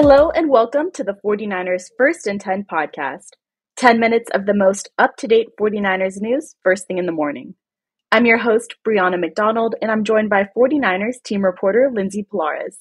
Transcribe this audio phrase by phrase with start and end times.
[0.00, 3.30] Hello and welcome to the 49ers First and 10 podcast.
[3.78, 7.56] 10 minutes of the most up to date 49ers news first thing in the morning.
[8.12, 12.78] I'm your host, Brianna McDonald, and I'm joined by 49ers team reporter Lindsay Polaris.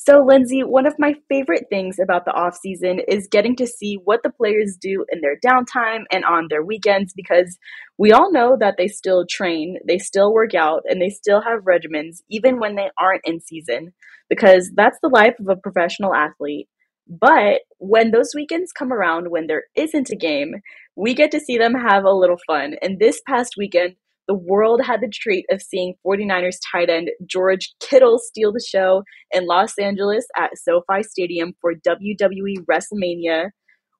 [0.00, 4.22] So, Lindsay, one of my favorite things about the offseason is getting to see what
[4.22, 7.58] the players do in their downtime and on their weekends because
[7.98, 11.64] we all know that they still train, they still work out, and they still have
[11.64, 13.92] regimens even when they aren't in season
[14.30, 16.68] because that's the life of a professional athlete.
[17.08, 20.62] But when those weekends come around, when there isn't a game,
[20.94, 22.76] we get to see them have a little fun.
[22.82, 23.96] And this past weekend,
[24.28, 29.02] the world had the treat of seeing 49ers tight end George Kittle steal the show
[29.32, 33.48] in Los Angeles at SoFi Stadium for WWE WrestleMania.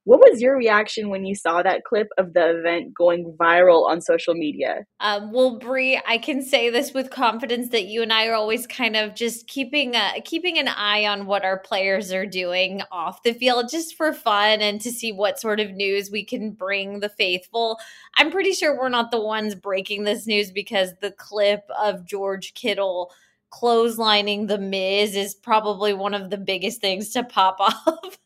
[0.08, 4.00] What was your reaction when you saw that clip of the event going viral on
[4.00, 4.86] social media?
[5.00, 8.66] Um, well, Brie, I can say this with confidence that you and I are always
[8.66, 13.22] kind of just keeping a, keeping an eye on what our players are doing off
[13.22, 17.00] the field, just for fun and to see what sort of news we can bring
[17.00, 17.78] the faithful.
[18.16, 22.54] I'm pretty sure we're not the ones breaking this news because the clip of George
[22.54, 23.12] Kittle
[23.50, 28.18] clotheslining the Miz is probably one of the biggest things to pop off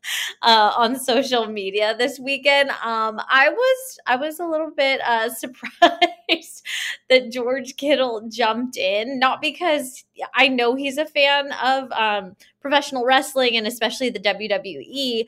[0.42, 2.70] uh, on social media this weekend.
[2.70, 6.66] Um, I was I was a little bit uh, surprised
[7.08, 13.04] that George Kittle jumped in, not because I know he's a fan of um, professional
[13.04, 15.26] wrestling and especially the WWE.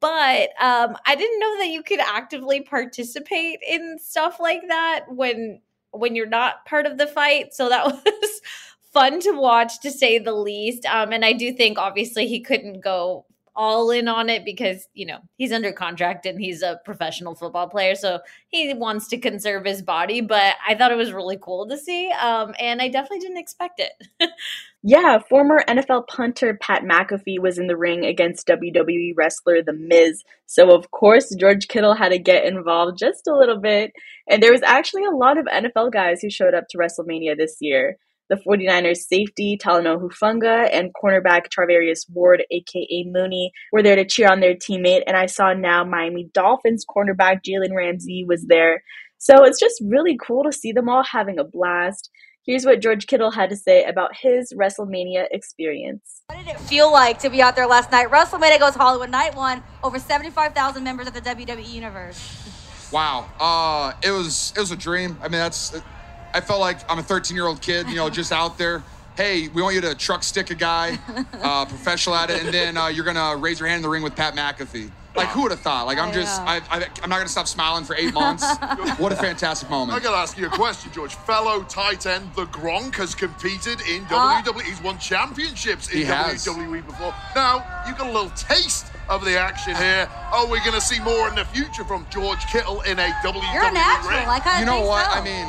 [0.00, 5.60] But um, I didn't know that you could actively participate in stuff like that when
[5.92, 7.54] when you're not part of the fight.
[7.54, 8.40] So that was
[8.98, 10.84] fun to watch to say the least.
[10.86, 13.26] Um, and I do think obviously he couldn't go
[13.58, 17.68] all in on it because you know he's under contract and he's a professional football
[17.68, 18.20] player so
[18.50, 22.08] he wants to conserve his body but i thought it was really cool to see
[22.22, 23.92] um, and i definitely didn't expect it.
[24.84, 30.22] Yeah former nfl punter pat mcafee was in the ring against wwe wrestler the miz.
[30.46, 33.90] So of course george kittle had to get involved just a little bit.
[34.28, 37.56] And there was actually a lot of nfl guys who showed up to wrestlemania this
[37.60, 37.98] year
[38.28, 44.30] the 49ers safety Talanoa Hufanga and cornerback Charvarius Ward, aka Mooney, were there to cheer
[44.30, 45.02] on their teammate.
[45.06, 48.82] And I saw now Miami Dolphins cornerback Jalen Ramsey was there.
[49.18, 52.10] So it's just really cool to see them all having a blast.
[52.46, 56.22] Here's what George Kittle had to say about his WrestleMania experience.
[56.28, 58.08] What did it feel like to be out there last night?
[58.08, 62.88] WrestleMania goes Hollywood Night One, over 75,000 members of the WWE Universe.
[62.90, 65.18] Wow, uh, it was it was a dream.
[65.20, 65.78] I mean, that's
[66.34, 68.82] I felt like I'm a 13 year old kid, you know, just out there.
[69.16, 70.96] Hey, we want you to truck stick a guy,
[71.42, 74.02] uh, professional at it, and then uh, you're gonna raise your hand in the ring
[74.02, 74.92] with Pat McAfee.
[75.16, 75.86] Like, who would have thought?
[75.86, 78.46] Like, I'm just, I, I, am not gonna stop smiling for eight months.
[78.98, 79.98] what a fantastic moment!
[79.98, 81.14] I gotta ask you a question, George.
[81.14, 84.62] Fellow tight end, the Gronk has competed in uh, WWE.
[84.62, 87.12] He's won championships in WWE before.
[87.34, 90.08] Now you got a little taste of the action here.
[90.32, 93.54] Are we're going to see more in the future from George Kittle in a WWE
[93.54, 94.16] You're a natural.
[94.16, 94.26] ring?
[94.26, 95.06] Like I you know what?
[95.06, 95.18] So.
[95.18, 95.48] I mean,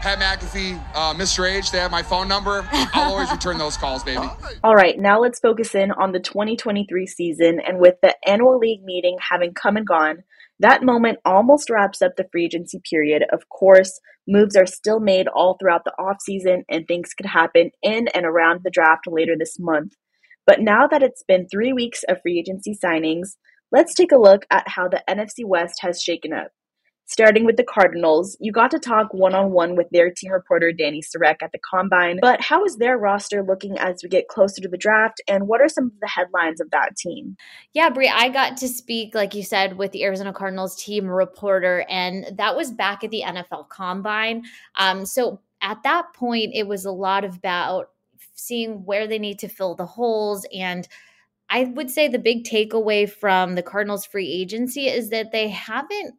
[0.00, 1.46] Pat McAfee, uh, Mr.
[1.46, 2.66] H, they have my phone number.
[2.72, 4.26] I'll always return those calls, baby.
[4.64, 7.60] All right, now let's focus in on the 2023 season.
[7.60, 10.22] And with the annual league meeting having come and gone,
[10.58, 13.24] that moment almost wraps up the free agency period.
[13.30, 18.08] Of course, moves are still made all throughout the offseason, and things could happen in
[18.08, 19.92] and around the draft later this month.
[20.46, 23.36] But now that it's been three weeks of free agency signings,
[23.70, 26.52] let's take a look at how the NFC West has shaken up.
[27.10, 30.70] Starting with the Cardinals, you got to talk one on one with their team reporter
[30.70, 32.20] Danny Sarek at the Combine.
[32.22, 35.20] But how is their roster looking as we get closer to the draft?
[35.26, 37.36] And what are some of the headlines of that team?
[37.74, 41.84] Yeah, Brie, I got to speak, like you said, with the Arizona Cardinals team reporter,
[41.88, 44.44] and that was back at the NFL Combine.
[44.76, 47.90] Um, so at that point, it was a lot about
[48.34, 50.86] seeing where they need to fill the holes and
[51.52, 56.14] I would say the big takeaway from the Cardinals free agency is that they haven't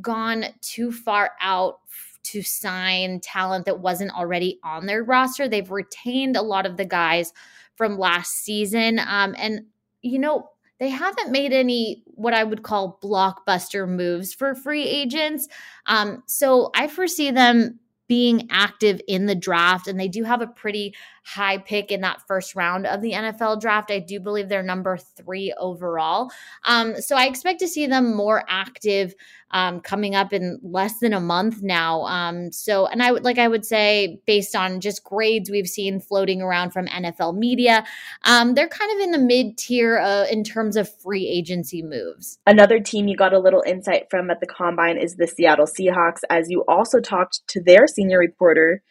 [0.00, 1.80] gone too far out
[2.24, 5.48] to sign talent that wasn't already on their roster.
[5.48, 7.32] They've retained a lot of the guys
[7.76, 8.98] from last season.
[8.98, 9.66] Um, and,
[10.02, 15.48] you know, they haven't made any what I would call blockbuster moves for free agents.
[15.86, 17.78] Um, so I foresee them
[18.14, 20.94] being active in the draft, and they do have a pretty
[21.24, 23.90] high pick in that first round of the NFL draft.
[23.90, 26.30] I do believe they're number three overall.
[26.64, 29.16] Um, so I expect to see them more active
[29.50, 32.02] um, coming up in less than a month now.
[32.02, 36.00] Um, so, and I would like I would say, based on just grades we've seen
[36.00, 37.84] floating around from NFL media,
[38.24, 42.38] um, they're kind of in the mid tier uh, in terms of free agency moves.
[42.46, 46.20] Another team you got a little insight from at the combine is the Seattle Seahawks,
[46.30, 48.82] as you also talked to their senior reporter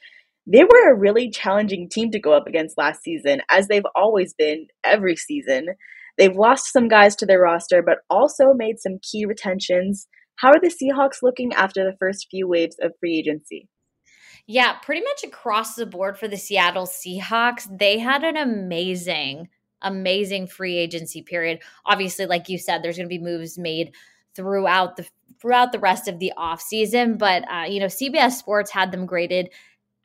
[0.45, 4.33] they were a really challenging team to go up against last season, as they've always
[4.33, 5.67] been every season.
[6.17, 10.07] They've lost some guys to their roster, but also made some key retentions.
[10.35, 13.69] How are the Seahawks looking after the first few waves of free agency?
[14.45, 19.47] Yeah, pretty much across the board for the Seattle Seahawks, they had an amazing,
[19.81, 21.59] amazing free agency period.
[21.85, 23.93] Obviously, like you said, there's going to be moves made
[24.35, 25.07] throughout the
[25.39, 29.49] throughout the rest of the offseason, but uh, you know, CBS Sports had them graded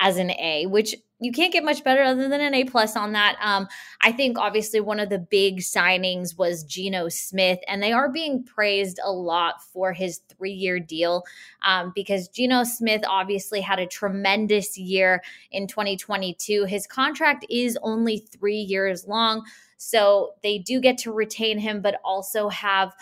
[0.01, 3.13] as an A, which you can't get much better other than an A plus on
[3.13, 3.37] that.
[3.43, 3.67] Um,
[4.03, 8.45] I think obviously one of the big signings was Geno Smith, and they are being
[8.45, 11.25] praised a lot for his three year deal
[11.67, 16.65] um, because Geno Smith obviously had a tremendous year in 2022.
[16.65, 19.45] His contract is only three years long,
[19.77, 22.95] so they do get to retain him, but also have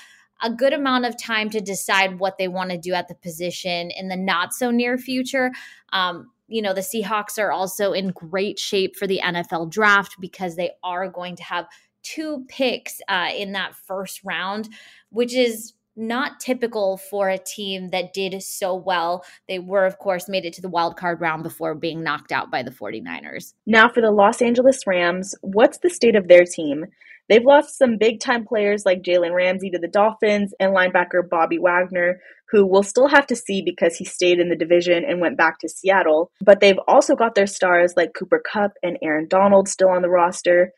[0.43, 3.91] a good amount of time to decide what they want to do at the position
[3.91, 5.51] in the not so near future.
[5.93, 10.57] Um, you know, the Seahawks are also in great shape for the NFL draft because
[10.57, 11.67] they are going to have
[12.03, 14.69] two picks uh, in that first round,
[15.11, 19.25] which is not typical for a team that did so well.
[19.49, 22.51] They were, of course, made it to the wild card round before being knocked out
[22.51, 23.55] by the 49ers.
[23.65, 26.85] Now, for the Los Angeles Rams, what's the state of their team?
[27.29, 31.59] They've lost some big time players like Jalen Ramsey to the Dolphins and linebacker Bobby
[31.59, 32.21] Wagner,
[32.51, 35.59] who we'll still have to see because he stayed in the division and went back
[35.61, 36.31] to Seattle.
[36.41, 40.09] But they've also got their stars like Cooper Kupp and Aaron Donald still on the
[40.09, 40.73] roster.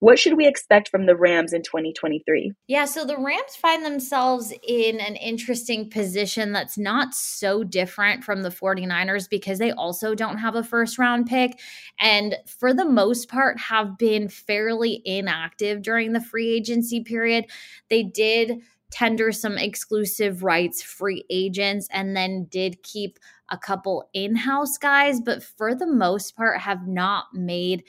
[0.00, 2.52] What should we expect from the Rams in 2023?
[2.68, 8.42] Yeah, so the Rams find themselves in an interesting position that's not so different from
[8.42, 11.60] the 49ers because they also don't have a first round pick
[12.00, 17.44] and for the most part have been fairly inactive during the free agency period.
[17.90, 23.18] They did tender some exclusive rights free agents and then did keep
[23.50, 27.84] a couple in-house guys but for the most part have not made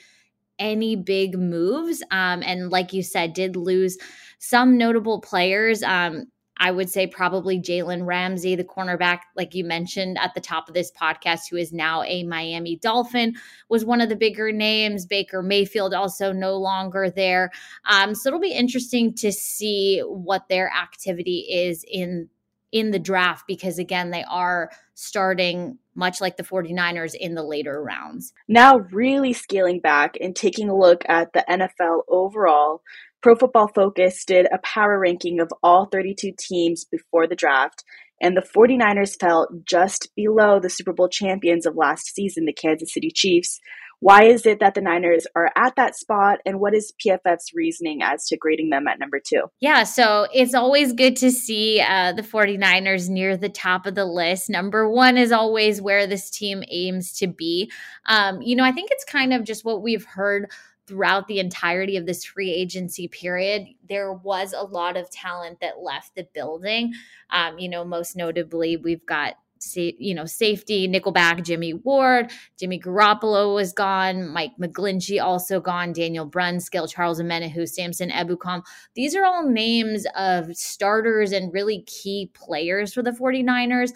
[0.62, 2.02] any big moves.
[2.12, 3.98] Um, and like you said, did lose
[4.38, 5.82] some notable players.
[5.82, 6.26] Um,
[6.58, 10.74] I would say probably Jalen Ramsey, the cornerback, like you mentioned at the top of
[10.74, 13.34] this podcast, who is now a Miami Dolphin,
[13.68, 15.04] was one of the bigger names.
[15.04, 17.50] Baker Mayfield also no longer there.
[17.86, 22.28] Um, so it'll be interesting to see what their activity is in
[22.70, 27.82] in the draft because again they are starting much like the 49ers in the later
[27.82, 28.32] rounds.
[28.48, 32.82] Now really scaling back and taking a look at the NFL overall,
[33.22, 37.84] Pro Football Focus did a power ranking of all 32 teams before the draft
[38.22, 42.94] and the 49ers fell just below the Super Bowl champions of last season, the Kansas
[42.94, 43.60] City Chiefs,
[44.02, 46.40] why is it that the Niners are at that spot?
[46.44, 49.44] And what is PFF's reasoning as to grading them at number two?
[49.60, 54.04] Yeah, so it's always good to see uh, the 49ers near the top of the
[54.04, 54.50] list.
[54.50, 57.70] Number one is always where this team aims to be.
[58.06, 60.50] Um, you know, I think it's kind of just what we've heard
[60.88, 65.80] throughout the entirety of this free agency period, there was a lot of talent that
[65.80, 66.92] left the building.
[67.30, 69.36] Um, you know, most notably, we've got
[69.76, 76.28] you know, safety, nickelback, Jimmy Ward, Jimmy Garoppolo was gone, Mike McGlinchey also gone, Daniel
[76.28, 78.62] Brunskill, Charles Omenihu, Samson Ebukam.
[78.94, 83.92] These are all names of starters and really key players for the 49ers.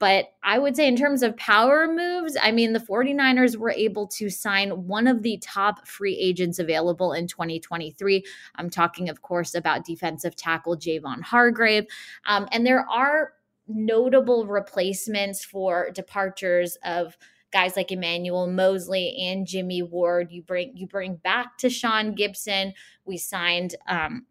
[0.00, 4.06] But I would say, in terms of power moves, I mean, the 49ers were able
[4.08, 8.24] to sign one of the top free agents available in 2023.
[8.54, 11.84] I'm talking, of course, about defensive tackle Javon Hargrave.
[12.24, 13.34] Um, and there are
[13.70, 17.16] notable replacements for departures of
[17.52, 20.30] guys like Emmanuel Moseley and Jimmy Ward.
[20.30, 22.72] You bring you bring back Tashaun Gipson.
[23.04, 24.26] We signed um,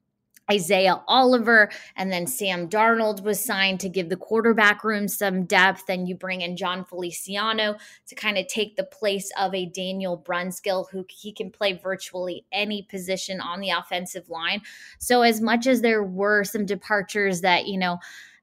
[0.51, 5.89] Isaiah Oliver, and then Sam Darnold was signed to give the quarterback room some depth.
[5.89, 7.75] And you bring in Jon Feliciano
[8.07, 12.45] to kind of take the place of a Daniel Brunskill, who he can play virtually
[12.51, 14.61] any position on the offensive line.
[14.97, 17.99] So, as much as there were some departures that, you know,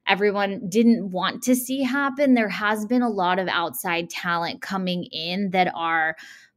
[0.08, 5.04] everyone didn't want to see happen, there has been a lot of outside talent coming
[5.12, 6.16] in that are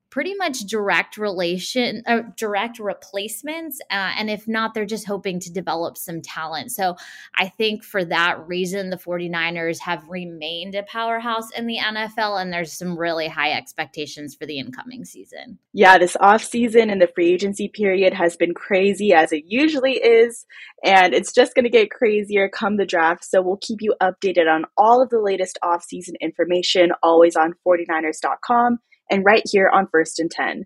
[0.10, 5.52] pretty much direct relation uh, direct replacements uh, and if not they're just hoping to
[5.52, 6.72] develop some talent.
[6.72, 6.96] So
[7.36, 12.52] i think for that reason the 49ers have remained a powerhouse in the nfl and
[12.52, 15.60] there's some really high expectations for the incoming season.
[15.74, 19.94] Yeah this off season and the free agency period has been crazy as it usually
[19.94, 20.46] is
[20.84, 23.26] and it's just going to get crazier come the draft.
[23.26, 27.54] So we'll keep you updated on all of the latest off season information always on
[27.66, 30.66] 49ers.com and right here on First and 10.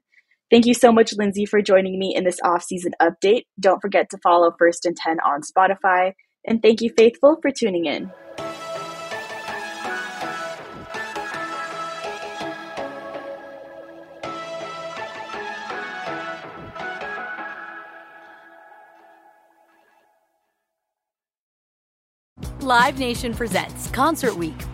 [0.51, 3.43] Thank you so much, Lindsay, for joining me in this off-season update.
[3.59, 6.13] Don't forget to follow First and 10 on Spotify.
[6.45, 8.11] And thank you, Faithful, for tuning in.
[22.59, 24.55] Live Nation presents Concert Week.